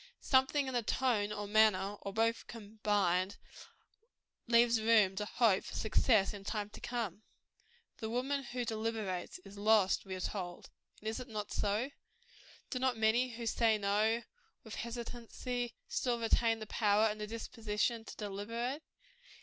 Something 0.19 0.65
in 0.67 0.73
the 0.73 0.81
tone, 0.81 1.31
or 1.31 1.45
manner, 1.47 1.93
or 2.01 2.11
both 2.11 2.47
combined, 2.47 3.37
leaves 4.47 4.81
room 4.81 5.15
to 5.17 5.25
hope 5.25 5.63
for 5.63 5.75
success 5.75 6.33
in 6.33 6.43
time 6.43 6.71
to 6.71 6.81
come. 6.81 7.21
"The 7.97 8.09
woman 8.09 8.41
who 8.45 8.65
deliberates, 8.65 9.37
is 9.45 9.59
lost," 9.59 10.03
we 10.03 10.15
are 10.15 10.19
told: 10.21 10.71
and 10.99 11.07
is 11.07 11.19
it 11.19 11.27
not 11.27 11.51
so? 11.51 11.91
Do 12.71 12.79
not 12.79 12.97
many 12.97 13.33
who 13.35 13.45
say 13.45 13.77
no 13.77 14.23
with 14.63 14.73
hesitancy, 14.73 15.75
still 15.87 16.19
retain 16.19 16.57
the 16.57 16.65
power 16.65 17.05
and 17.05 17.21
the 17.21 17.27
disposition 17.27 18.03
to 18.05 18.15
deliberate? 18.15 18.81